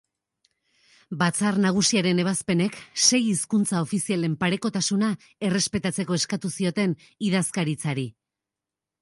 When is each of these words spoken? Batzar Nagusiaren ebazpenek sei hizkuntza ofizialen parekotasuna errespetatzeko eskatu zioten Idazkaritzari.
Batzar 1.17 1.59
Nagusiaren 1.65 2.21
ebazpenek 2.23 2.79
sei 3.09 3.19
hizkuntza 3.25 3.83
ofizialen 3.87 4.39
parekotasuna 4.45 5.11
errespetatzeko 5.51 6.19
eskatu 6.23 6.53
zioten 6.59 6.99
Idazkaritzari. 7.31 8.09